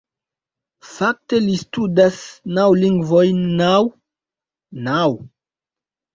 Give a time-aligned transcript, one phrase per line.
[0.93, 2.17] Fakte, li studas
[2.57, 3.77] naŭ lingvojn naŭ?
[4.91, 5.07] naŭ